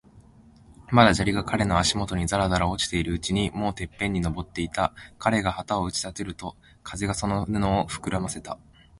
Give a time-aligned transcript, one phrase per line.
[0.91, 4.95] まだ砂利が彼の足もとにざらざら落ちているうちに、もうてっぺんに登っていた。
[5.19, 8.57] 彼が旗を打ち立てると、風がその布をふくらませた。